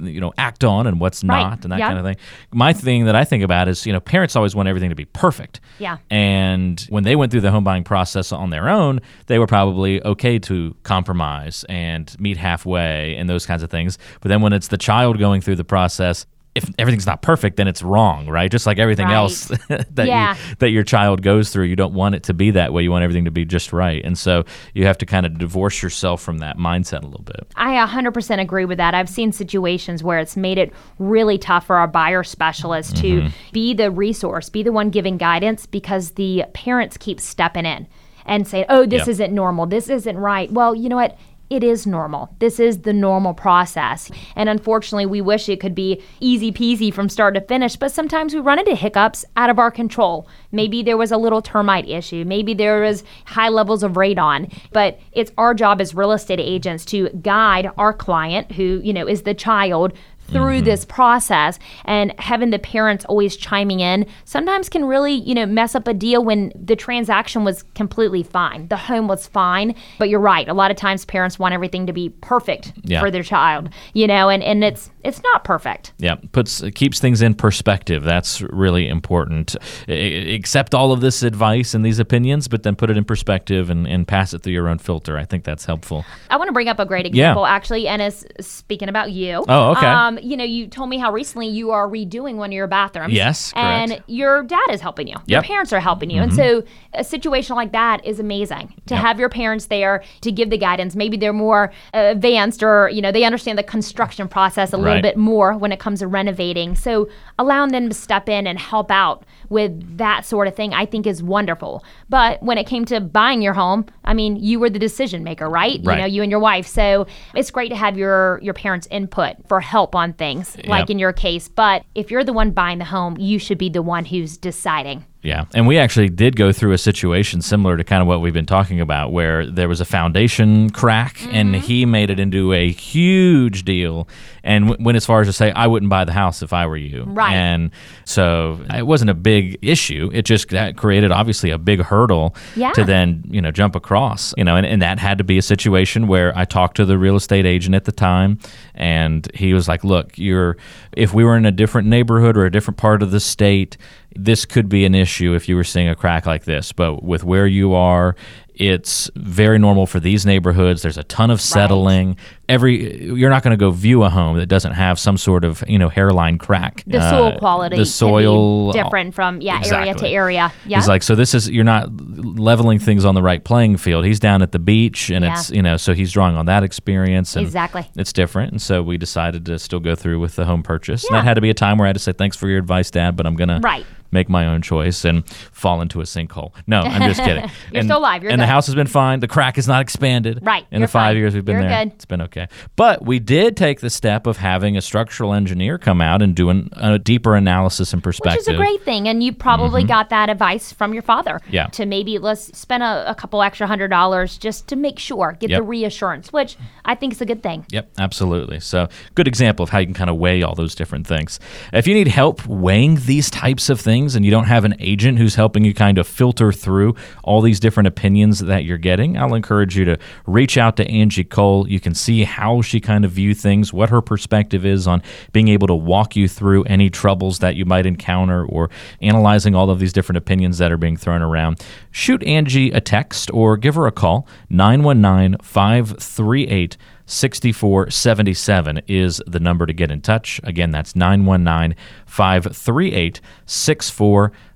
you 0.00 0.20
know 0.20 0.32
act 0.38 0.64
on 0.64 0.86
and 0.86 1.00
what's 1.00 1.22
Right, 1.22 1.42
not 1.42 1.64
and 1.64 1.72
that 1.72 1.78
yeah. 1.78 1.88
kind 1.88 1.98
of 1.98 2.04
thing. 2.04 2.16
My 2.52 2.72
thing 2.72 3.04
that 3.06 3.14
I 3.14 3.24
think 3.24 3.44
about 3.44 3.68
is 3.68 3.86
you 3.86 3.92
know 3.92 4.00
parents 4.00 4.36
always 4.36 4.54
want 4.54 4.68
everything 4.68 4.90
to 4.90 4.96
be 4.96 5.04
perfect. 5.04 5.60
Yeah. 5.78 5.98
And 6.10 6.80
when 6.88 7.04
they 7.04 7.16
went 7.16 7.32
through 7.32 7.42
the 7.42 7.50
home 7.50 7.64
buying 7.64 7.84
process 7.84 8.32
on 8.32 8.50
their 8.50 8.68
own, 8.68 9.00
they 9.26 9.38
were 9.38 9.46
probably 9.46 10.02
okay 10.04 10.38
to 10.40 10.76
compromise 10.82 11.64
and 11.68 12.14
meet 12.18 12.36
halfway 12.36 13.14
and 13.16 13.28
those 13.28 13.46
kinds 13.46 13.62
of 13.62 13.70
things. 13.70 13.98
But 14.20 14.28
then 14.28 14.42
when 14.42 14.52
it's 14.52 14.68
the 14.68 14.78
child 14.78 15.18
going 15.18 15.40
through 15.40 15.56
the 15.56 15.64
process, 15.64 16.26
if 16.54 16.70
everything's 16.78 17.06
not 17.06 17.20
perfect, 17.20 17.56
then 17.56 17.66
it's 17.66 17.82
wrong, 17.82 18.28
right? 18.28 18.50
Just 18.50 18.64
like 18.66 18.78
everything 18.78 19.06
Right. 19.06 19.14
else 19.14 19.46
that 19.68 20.06
Yeah. 20.06 20.34
you, 20.34 20.54
that 20.60 20.70
your 20.70 20.84
child 20.84 21.22
goes 21.22 21.50
through, 21.50 21.64
you 21.64 21.76
don't 21.76 21.94
want 21.94 22.14
it 22.14 22.22
to 22.24 22.34
be 22.34 22.52
that 22.52 22.72
way. 22.72 22.82
You 22.82 22.90
want 22.92 23.02
everything 23.02 23.24
to 23.24 23.30
be 23.32 23.44
just 23.44 23.72
right, 23.72 24.04
and 24.04 24.16
so 24.16 24.44
you 24.72 24.86
have 24.86 24.98
to 24.98 25.06
kind 25.06 25.26
of 25.26 25.36
divorce 25.38 25.82
yourself 25.82 26.22
from 26.22 26.38
that 26.38 26.56
mindset 26.56 27.02
a 27.02 27.06
little 27.06 27.24
bit. 27.24 27.46
I 27.56 27.74
100% 27.86 28.40
agree 28.40 28.64
with 28.64 28.78
that. 28.78 28.94
I've 28.94 29.08
seen 29.08 29.32
situations 29.32 30.02
where 30.04 30.18
it's 30.18 30.36
made 30.36 30.58
it 30.58 30.72
really 30.98 31.38
tough 31.38 31.66
for 31.66 31.76
our 31.76 31.88
buyer 31.88 32.22
specialist 32.22 32.96
to 32.98 33.20
mm-hmm. 33.22 33.28
be 33.52 33.74
the 33.74 33.90
resource, 33.90 34.48
be 34.48 34.62
the 34.62 34.72
one 34.72 34.90
giving 34.90 35.16
guidance 35.18 35.66
because 35.66 36.12
the 36.12 36.44
parents 36.54 36.96
keep 36.96 37.20
stepping 37.20 37.66
in 37.66 37.86
and 38.26 38.46
saying, 38.48 38.64
oh, 38.68 38.86
this 38.86 39.00
Yep. 39.00 39.08
isn't 39.08 39.34
normal. 39.34 39.66
This 39.66 39.88
isn't 39.90 40.16
right. 40.16 40.50
Well, 40.52 40.74
you 40.74 40.88
know 40.88 40.96
what? 40.96 41.18
It 41.50 41.62
is 41.62 41.86
normal. 41.86 42.34
This 42.38 42.58
is 42.58 42.80
the 42.80 42.92
normal 42.92 43.34
process. 43.34 44.10
And 44.34 44.48
unfortunately, 44.48 45.06
we 45.06 45.20
wish 45.20 45.48
it 45.48 45.60
could 45.60 45.74
be 45.74 46.02
easy 46.18 46.50
peasy 46.50 46.92
from 46.92 47.08
start 47.08 47.34
to 47.34 47.40
finish, 47.42 47.76
but 47.76 47.92
sometimes 47.92 48.34
we 48.34 48.40
run 48.40 48.58
into 48.58 48.74
hiccups 48.74 49.24
out 49.36 49.50
of 49.50 49.58
our 49.58 49.70
control. 49.70 50.26
Maybe 50.52 50.82
there 50.82 50.96
was 50.96 51.12
a 51.12 51.18
little 51.18 51.42
termite 51.42 51.88
issue. 51.88 52.24
Maybe 52.24 52.54
there 52.54 52.80
was 52.80 53.04
high 53.26 53.50
levels 53.50 53.82
of 53.82 53.92
radon. 53.92 54.52
But 54.72 54.98
it's 55.12 55.32
our 55.36 55.52
job 55.52 55.80
as 55.80 55.94
real 55.94 56.12
estate 56.12 56.40
agents 56.40 56.84
to 56.86 57.10
guide 57.10 57.70
our 57.76 57.92
client, 57.92 58.52
who, 58.52 58.80
you 58.82 58.92
know, 58.92 59.06
is 59.06 59.22
the 59.22 59.34
child, 59.34 59.92
through 60.34 60.60
this 60.62 60.84
process 60.84 61.58
and 61.84 62.12
having 62.18 62.50
the 62.50 62.58
parents 62.58 63.04
always 63.06 63.36
chiming 63.36 63.80
in 63.80 64.04
sometimes 64.24 64.68
can 64.68 64.84
really 64.84 65.14
you 65.14 65.34
know 65.34 65.46
mess 65.46 65.74
up 65.74 65.88
a 65.88 65.94
deal 65.94 66.22
when 66.24 66.52
the 66.54 66.76
transaction 66.76 67.44
was 67.44 67.62
completely 67.74 68.22
fine 68.22 68.68
the 68.68 68.76
home 68.76 69.08
was 69.08 69.26
fine 69.26 69.74
but 69.98 70.08
you're 70.08 70.20
right 70.20 70.48
a 70.48 70.54
lot 70.54 70.70
of 70.70 70.76
times 70.76 71.04
parents 71.04 71.38
want 71.38 71.54
everything 71.54 71.86
to 71.86 71.92
be 71.92 72.08
perfect 72.10 72.72
Yeah. 72.82 73.00
for 73.00 73.10
their 73.10 73.22
child 73.22 73.70
you 73.94 74.06
know 74.06 74.28
and 74.28 74.42
and 74.42 74.62
it's 74.64 74.90
it's 75.02 75.22
not 75.22 75.44
perfect 75.44 75.92
Yeah, 75.98 76.16
puts 76.32 76.62
keeps 76.74 76.98
things 76.98 77.20
in 77.20 77.34
perspective. 77.34 78.02
That's 78.04 78.40
really 78.40 78.88
important. 78.88 79.54
I- 79.86 79.92
accept 79.92 80.74
all 80.74 80.92
of 80.92 81.02
this 81.02 81.22
advice 81.22 81.74
and 81.74 81.84
these 81.84 81.98
opinions, 81.98 82.48
but 82.48 82.62
then 82.62 82.74
put 82.74 82.88
it 82.90 82.96
in 82.96 83.04
perspective 83.04 83.68
and, 83.68 83.86
and 83.86 84.08
pass 84.08 84.32
it 84.32 84.42
through 84.42 84.54
your 84.54 84.66
own 84.66 84.78
filter. 84.78 85.18
I 85.18 85.26
think 85.26 85.44
that's 85.44 85.66
helpful. 85.66 86.06
I 86.30 86.38
want 86.38 86.48
to 86.48 86.52
bring 86.54 86.68
up 86.68 86.78
a 86.78 86.86
great 86.86 87.04
example, 87.04 87.44
actually, 87.44 87.86
and 87.86 88.00
it's 88.00 88.24
speaking 88.40 88.88
about 88.88 89.12
you. 89.12 89.44
Oh, 89.46 89.72
okay. 89.72 89.86
Um, 89.86 90.18
you 90.24 90.36
know, 90.36 90.44
you 90.44 90.66
told 90.66 90.88
me 90.88 90.98
how 90.98 91.12
recently 91.12 91.48
you 91.48 91.70
are 91.70 91.88
redoing 91.88 92.36
one 92.36 92.50
of 92.50 92.54
your 92.54 92.66
bathrooms. 92.66 93.12
Yes, 93.12 93.52
correct. 93.52 93.92
And 93.92 94.02
your 94.06 94.42
dad 94.42 94.66
is 94.70 94.80
helping 94.80 95.06
you. 95.08 95.16
Your 95.26 95.42
parents 95.42 95.72
are 95.72 95.80
helping 95.80 96.10
you. 96.10 96.22
And 96.22 96.32
mm-hmm. 96.32 96.60
so 96.60 96.64
a 96.94 97.04
situation 97.04 97.56
like 97.56 97.72
that 97.72 98.04
is 98.04 98.18
amazing 98.20 98.74
to 98.86 98.94
Yep. 98.94 99.02
have 99.02 99.20
your 99.20 99.28
parents 99.28 99.66
there 99.66 100.02
to 100.22 100.32
give 100.32 100.50
the 100.50 100.58
guidance. 100.58 100.96
Maybe 100.96 101.16
they're 101.16 101.32
more 101.32 101.72
advanced 101.92 102.62
or, 102.62 102.88
you 102.88 103.02
know, 103.02 103.12
they 103.12 103.24
understand 103.24 103.58
the 103.58 103.62
construction 103.62 104.28
process 104.28 104.72
a 104.72 104.76
little 104.76 104.94
Right. 104.94 105.02
bit 105.02 105.16
more 105.16 105.54
when 105.56 105.72
it 105.72 105.78
comes 105.80 106.00
to 106.00 106.06
renovating. 106.06 106.74
So 106.74 107.08
allowing 107.38 107.72
them 107.72 107.88
to 107.88 107.94
step 107.94 108.28
in 108.28 108.46
and 108.46 108.58
help 108.58 108.90
out 108.90 109.24
with 109.50 109.98
that 109.98 110.24
sort 110.24 110.48
of 110.48 110.54
thing, 110.54 110.72
I 110.72 110.86
think 110.86 111.06
is 111.06 111.22
wonderful. 111.22 111.84
But 112.08 112.42
when 112.42 112.58
it 112.58 112.66
came 112.66 112.84
to 112.86 113.00
buying 113.00 113.42
your 113.42 113.54
home, 113.54 113.86
I 114.04 114.14
mean, 114.14 114.36
you 114.36 114.58
were 114.58 114.70
the 114.70 114.78
decision 114.78 115.22
maker, 115.22 115.48
right? 115.48 115.80
Right. 115.82 115.96
You 115.96 116.00
know, 116.00 116.06
you 116.06 116.22
and 116.22 116.30
your 116.30 116.40
wife. 116.40 116.66
So 116.66 117.06
it's 117.34 117.50
great 117.50 117.68
to 117.68 117.76
have 117.76 117.96
your 117.98 118.40
your 118.42 118.54
parents' 118.54 118.88
input 118.90 119.36
for 119.48 119.60
help 119.60 119.94
on 119.94 120.03
things, 120.12 120.56
like 120.66 120.90
in 120.90 120.98
your 120.98 121.12
case. 121.12 121.48
But 121.48 121.84
if 121.94 122.10
you're 122.10 122.24
the 122.24 122.32
one 122.32 122.50
buying 122.50 122.78
the 122.78 122.84
home, 122.84 123.16
you 123.18 123.38
should 123.38 123.58
be 123.58 123.68
the 123.68 123.82
one 123.82 124.04
who's 124.04 124.36
deciding. 124.36 125.06
Yeah. 125.24 125.46
And 125.54 125.66
we 125.66 125.78
actually 125.78 126.10
did 126.10 126.36
go 126.36 126.52
through 126.52 126.72
a 126.72 126.78
situation 126.78 127.40
similar 127.40 127.78
to 127.78 127.82
kind 127.82 128.02
of 128.02 128.06
what 128.06 128.20
we've 128.20 128.34
been 128.34 128.44
talking 128.44 128.78
about, 128.80 129.10
where 129.10 129.46
there 129.46 129.68
was 129.68 129.80
a 129.80 129.86
foundation 129.86 130.68
crack 130.68 131.22
and 131.32 131.54
mm-hmm. 131.54 131.64
he 131.64 131.86
made 131.86 132.10
it 132.10 132.20
into 132.20 132.52
a 132.52 132.70
huge 132.70 133.64
deal. 133.64 134.06
And 134.42 134.68
w- 134.68 134.84
went 134.84 134.96
as 134.96 135.06
far 135.06 135.22
as 135.22 135.28
to 135.28 135.32
say, 135.32 135.50
I 135.52 135.66
wouldn't 135.66 135.88
buy 135.88 136.04
the 136.04 136.12
house 136.12 136.42
if 136.42 136.52
I 136.52 136.66
were 136.66 136.76
you. 136.76 137.04
Right. 137.04 137.32
And 137.32 137.70
so 138.04 138.60
uh, 138.70 138.76
it 138.76 138.86
wasn't 138.86 139.10
a 139.10 139.14
big 139.14 139.58
issue. 139.62 140.10
It 140.12 140.26
just 140.26 140.50
that 140.50 140.76
created 140.76 141.10
obviously 141.10 141.48
a 141.48 141.58
big 141.58 141.80
hurdle 141.80 142.36
Yeah. 142.54 142.72
to 142.72 142.84
then, 142.84 143.24
you 143.30 143.40
know, 143.40 143.50
jump 143.50 143.74
across, 143.74 144.34
you 144.36 144.44
know, 144.44 144.56
and, 144.56 144.66
and 144.66 144.82
that 144.82 144.98
had 144.98 145.16
to 145.18 145.24
be 145.24 145.38
a 145.38 145.42
situation 145.42 146.06
where 146.06 146.36
I 146.36 146.44
talked 146.44 146.76
to 146.76 146.84
the 146.84 146.98
real 146.98 147.16
estate 147.16 147.46
agent 147.46 147.74
at 147.74 147.86
the 147.86 147.92
time 147.92 148.38
and 148.74 149.26
he 149.32 149.54
was 149.54 149.68
like, 149.68 149.84
look, 149.84 150.18
you're, 150.18 150.58
if 150.92 151.14
we 151.14 151.24
were 151.24 151.38
in 151.38 151.46
a 151.46 151.52
different 151.52 151.88
neighborhood 151.88 152.36
or 152.36 152.44
a 152.44 152.52
different 152.52 152.76
part 152.76 153.02
of 153.02 153.10
the 153.10 153.20
state, 153.20 153.78
this 154.14 154.44
could 154.44 154.68
be 154.68 154.84
an 154.84 154.94
issue 154.94 155.34
if 155.34 155.48
you 155.48 155.56
were 155.56 155.64
seeing 155.64 155.88
a 155.88 155.94
crack 155.94 156.26
like 156.26 156.44
this. 156.44 156.72
But 156.72 157.02
with 157.02 157.24
where 157.24 157.46
you 157.46 157.74
are, 157.74 158.16
it's 158.54 159.10
very 159.16 159.58
normal 159.58 159.86
for 159.86 160.00
these 160.00 160.24
neighborhoods. 160.24 160.82
There's 160.82 160.98
a 160.98 161.04
ton 161.04 161.30
of 161.30 161.40
settling. 161.40 162.16
Every 162.48 163.02
you're 163.04 163.30
not 163.30 163.42
going 163.42 163.52
to 163.52 163.56
go 163.56 163.70
view 163.70 164.02
a 164.02 164.10
home 164.10 164.36
that 164.36 164.46
doesn't 164.46 164.72
have 164.72 164.98
some 164.98 165.16
sort 165.16 165.44
of 165.44 165.64
you 165.66 165.78
know 165.78 165.88
hairline 165.88 166.36
crack. 166.38 166.82
The 166.86 166.98
Uh, 166.98 167.10
soil 167.10 167.38
quality, 167.38 167.76
the 167.76 167.86
soil 167.86 168.72
different 168.72 169.14
from 169.14 169.40
yeah 169.40 169.62
area 169.64 169.94
to 169.94 170.08
area. 170.08 170.52
Yeah, 170.66 170.78
He's 170.78 170.88
like, 170.88 171.02
so 171.02 171.14
this 171.14 171.34
is 171.34 171.48
you're 171.50 171.64
not 171.64 171.88
leveling 171.90 172.78
things 172.78 173.04
on 173.04 173.14
the 173.14 173.22
right 173.22 173.42
playing 173.42 173.78
field. 173.78 174.04
He's 174.04 174.20
down 174.20 174.42
at 174.42 174.52
the 174.52 174.58
beach, 174.58 175.10
and 175.10 175.24
Yeah. 175.24 175.32
it's 175.32 175.50
you 175.50 175.62
know, 175.62 175.76
so 175.76 175.94
he's 175.94 176.12
drawing 176.12 176.36
on 176.36 176.46
that 176.46 176.62
experience. 176.62 177.34
And 177.36 177.46
Exactly. 177.46 177.88
it's 177.96 178.12
different, 178.12 178.52
and 178.52 178.60
so 178.62 178.82
we 178.82 178.98
decided 178.98 179.46
to 179.46 179.58
still 179.58 179.80
go 179.80 179.94
through 179.94 180.20
with 180.20 180.36
the 180.36 180.44
home 180.44 180.62
purchase. 180.62 181.04
And 181.04 181.14
Yeah. 181.14 181.20
that 181.20 181.24
had 181.28 181.34
to 181.34 181.40
be 181.40 181.50
a 181.50 181.54
time 181.54 181.78
where 181.78 181.86
I 181.86 181.88
had 181.90 181.96
to 181.96 182.00
say 182.02 182.12
thanks 182.12 182.36
for 182.36 182.48
your 182.48 182.58
advice, 182.58 182.90
Dad, 182.90 183.16
but 183.16 183.26
I'm 183.26 183.36
gonna 183.36 183.60
Right. 183.62 183.86
make 184.12 184.28
my 184.28 184.46
own 184.46 184.60
choice 184.62 185.04
and 185.04 185.26
fall 185.52 185.80
into 185.80 186.00
a 186.00 186.04
sinkhole. 186.04 186.52
No, 186.66 186.80
I'm 186.82 187.02
just 187.08 187.20
kidding. 187.24 187.44
You're 187.72 187.80
and, 187.80 187.88
still 187.88 187.98
alive. 187.98 188.22
You're 188.22 188.32
and 188.32 188.40
the 188.40 188.46
house 188.46 188.66
has 188.66 188.74
been 188.74 188.86
fine. 188.86 189.20
The 189.20 189.28
crack 189.28 189.56
is 189.58 189.66
not 189.66 189.80
expanded. 189.82 190.40
Right. 190.42 190.64
In 190.70 190.80
You're 190.80 190.86
the 190.86 190.90
five 190.92 191.08
fine. 191.10 191.16
years 191.16 191.34
we've 191.34 191.44
been 191.44 191.56
You're 191.56 191.68
there, 191.68 191.84
good. 191.86 191.92
it's 191.94 192.04
been 192.04 192.20
okay. 192.22 192.33
But 192.76 193.04
we 193.04 193.18
did 193.18 193.56
take 193.56 193.80
the 193.80 193.90
step 193.90 194.26
of 194.26 194.38
having 194.38 194.76
a 194.76 194.82
structural 194.82 195.32
engineer 195.34 195.78
come 195.78 196.00
out 196.00 196.22
and 196.22 196.34
do 196.34 196.50
an, 196.50 196.70
a 196.74 196.98
deeper 196.98 197.34
analysis 197.36 197.92
and 197.92 198.02
perspective. 198.02 198.40
which 198.46 198.48
is 198.48 198.48
a 198.48 198.56
great 198.56 198.82
thing, 198.82 199.08
and 199.08 199.22
you 199.22 199.32
probably 199.32 199.84
got 199.84 200.10
that 200.10 200.28
advice 200.28 200.72
from 200.72 200.92
your 200.92 201.02
father. 201.02 201.40
Mm-hmm. 201.44 201.54
Yeah. 201.54 201.66
To 201.68 201.86
maybe 201.86 202.18
let's 202.18 202.56
spend 202.56 202.82
a, 202.82 203.10
a 203.10 203.14
couple 203.14 203.42
extra 203.42 203.66
hundred 203.66 203.88
dollars 203.88 204.36
just 204.38 204.66
to 204.68 204.76
make 204.76 204.98
sure, 204.98 205.36
get 205.38 205.50
Yep. 205.50 205.58
the 205.58 205.62
reassurance, 205.62 206.32
which 206.32 206.56
I 206.84 206.94
think 206.94 207.12
is 207.12 207.20
a 207.20 207.26
good 207.26 207.42
thing. 207.42 207.64
Yep, 207.70 207.90
absolutely. 207.98 208.60
So, 208.60 208.88
good 209.14 209.28
example 209.28 209.62
of 209.62 209.70
how 209.70 209.78
you 209.78 209.86
can 209.86 209.94
kind 209.94 210.10
of 210.10 210.16
weigh 210.16 210.42
all 210.42 210.54
those 210.54 210.74
different 210.74 211.06
things. 211.06 211.38
If 211.72 211.86
you 211.86 211.94
need 211.94 212.08
help 212.08 212.44
weighing 212.46 212.96
these 213.06 213.30
types 213.30 213.68
of 213.70 213.80
things 213.80 214.14
and 214.16 214.24
you 214.24 214.30
don't 214.30 214.44
have 214.46 214.64
an 214.64 214.74
agent 214.80 215.18
who's 215.18 215.34
helping 215.34 215.64
you 215.64 215.74
kind 215.74 215.98
of 215.98 216.06
filter 216.08 216.50
through 216.52 216.94
all 217.22 217.40
these 217.40 217.60
different 217.60 217.86
opinions 217.86 218.40
that 218.40 218.64
you're 218.64 218.78
getting, 218.78 219.16
I'll 219.16 219.34
encourage 219.34 219.76
you 219.76 219.84
to 219.84 219.98
reach 220.26 220.58
out 220.58 220.76
to 220.78 220.88
Angie 220.88 221.24
Cole. 221.24 221.68
You 221.68 221.78
can 221.80 221.94
see 221.94 222.23
how 222.24 222.62
she 222.62 222.80
kind 222.80 223.04
of 223.04 223.12
view 223.12 223.34
things, 223.34 223.72
what 223.72 223.90
her 223.90 224.00
perspective 224.00 224.66
is 224.66 224.86
on 224.86 225.02
being 225.32 225.48
able 225.48 225.66
to 225.66 225.74
walk 225.74 226.16
you 226.16 226.28
through 226.28 226.64
any 226.64 226.90
troubles 226.90 227.38
that 227.38 227.56
you 227.56 227.64
might 227.64 227.86
encounter 227.86 228.44
or 228.44 228.70
analyzing 229.00 229.54
all 229.54 229.70
of 229.70 229.78
these 229.78 229.92
different 229.92 230.16
opinions 230.16 230.58
that 230.58 230.72
are 230.72 230.76
being 230.76 230.96
thrown 230.96 231.22
around. 231.22 231.64
Shoot 231.90 232.22
Angie 232.24 232.70
a 232.70 232.80
text 232.80 233.30
or 233.32 233.56
give 233.56 233.74
her 233.74 233.86
a 233.86 233.92
call 233.92 234.26
919 234.50 235.38
538 235.42 236.76
6477 237.06 238.80
is 238.86 239.22
the 239.26 239.40
number 239.40 239.66
to 239.66 239.72
get 239.72 239.90
in 239.90 240.00
touch. 240.00 240.40
Again, 240.42 240.70
that's 240.70 240.96
919 240.96 241.76
538 242.06 243.20
6477. 243.46 244.53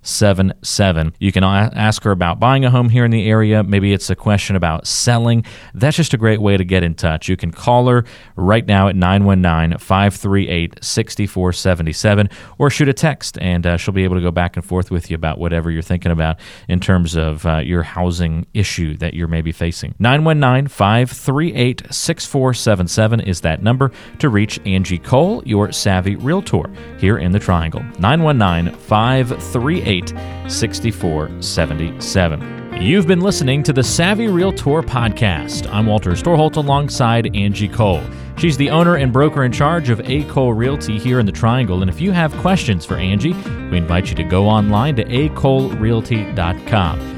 You 1.18 1.32
can 1.32 1.44
ask 1.44 2.02
her 2.04 2.10
about 2.10 2.40
buying 2.40 2.64
a 2.64 2.70
home 2.70 2.88
here 2.88 3.04
in 3.04 3.10
the 3.10 3.28
area. 3.28 3.62
Maybe 3.62 3.92
it's 3.92 4.10
a 4.10 4.16
question 4.16 4.56
about 4.56 4.86
selling. 4.86 5.44
That's 5.74 5.96
just 5.96 6.14
a 6.14 6.16
great 6.16 6.40
way 6.40 6.56
to 6.56 6.64
get 6.64 6.82
in 6.82 6.94
touch. 6.94 7.28
You 7.28 7.36
can 7.36 7.50
call 7.50 7.88
her 7.88 8.04
right 8.36 8.66
now 8.66 8.88
at 8.88 8.96
919 8.96 9.78
538 9.78 10.82
6477 10.82 12.30
or 12.58 12.70
shoot 12.70 12.88
a 12.88 12.92
text, 12.92 13.38
and 13.40 13.66
uh, 13.66 13.76
she'll 13.76 13.94
be 13.94 14.04
able 14.04 14.16
to 14.16 14.22
go 14.22 14.30
back 14.30 14.56
and 14.56 14.64
forth 14.64 14.90
with 14.90 15.10
you 15.10 15.14
about 15.14 15.38
whatever 15.38 15.70
you're 15.70 15.82
thinking 15.82 16.12
about 16.12 16.38
in 16.68 16.80
terms 16.80 17.16
of 17.16 17.44
uh, 17.46 17.58
your 17.58 17.82
housing 17.82 18.46
issue 18.54 18.96
that 18.98 19.14
you're 19.14 19.28
maybe 19.28 19.52
facing. 19.52 19.94
919 19.98 20.68
538 20.68 21.82
6477 21.90 23.20
is 23.20 23.40
that 23.40 23.62
number 23.62 23.90
to 24.18 24.28
reach 24.28 24.60
Angie 24.64 24.98
Cole, 24.98 25.42
your 25.44 25.72
savvy 25.72 26.16
realtor 26.16 26.70
here 26.98 27.18
in 27.18 27.32
the 27.32 27.38
Triangle. 27.38 27.82
919 27.98 28.74
538 28.78 29.87
6477. 29.88 32.58
You've 32.80 33.08
been 33.08 33.20
listening 33.20 33.64
to 33.64 33.72
the 33.72 33.82
Savvy 33.82 34.28
Realtor 34.28 34.82
podcast. 34.82 35.68
I'm 35.72 35.86
Walter 35.86 36.12
Storholt 36.12 36.54
alongside 36.56 37.34
Angie 37.34 37.68
Cole. 37.68 38.04
She's 38.36 38.56
the 38.56 38.70
owner 38.70 38.94
and 38.94 39.12
broker 39.12 39.42
in 39.42 39.50
charge 39.50 39.90
of 39.90 40.00
A. 40.08 40.22
Cole 40.24 40.52
Realty 40.52 40.96
here 40.96 41.18
in 41.18 41.26
the 41.26 41.32
Triangle. 41.32 41.82
And 41.82 41.90
if 41.90 42.00
you 42.00 42.12
have 42.12 42.32
questions 42.36 42.86
for 42.86 42.94
Angie, 42.94 43.32
we 43.32 43.78
invite 43.78 44.10
you 44.10 44.14
to 44.14 44.22
go 44.22 44.48
online 44.48 44.94
to 44.96 45.04
acolerealty.com. 45.04 47.17